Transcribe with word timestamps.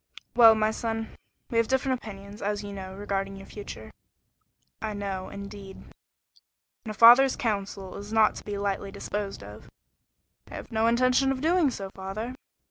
"Well, 0.35 0.55
my 0.55 0.71
son, 0.71 1.15
we 1.51 1.59
have 1.59 1.67
different 1.67 2.01
opinions, 2.01 2.41
as 2.41 2.63
you 2.63 2.73
know, 2.73 2.95
regarding 2.95 3.35
your 3.35 3.45
future." 3.45 3.91
"I 4.81 4.93
know, 4.95 5.29
indeed." 5.29 5.77
"And 5.77 6.89
a 6.89 6.93
father's 6.95 7.35
counsel 7.35 7.95
is 7.97 8.11
not 8.11 8.33
to 8.37 8.43
be 8.43 8.57
lightly 8.57 8.89
disposed 8.89 9.43
of." 9.43 9.69
"I 10.49 10.55
have 10.55 10.71
no 10.71 10.87
intention 10.87 11.31
of 11.31 11.39
doing 11.41 11.69
so, 11.69 11.91
father." 11.93 12.33